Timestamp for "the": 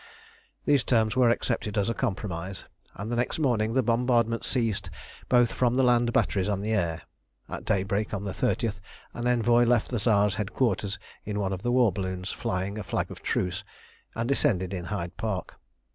3.11-3.15, 3.75-3.83, 5.75-5.83, 6.63-6.73, 8.23-8.31, 9.91-9.99, 11.61-11.71